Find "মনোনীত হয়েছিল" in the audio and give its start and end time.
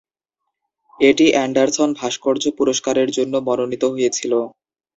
3.47-4.33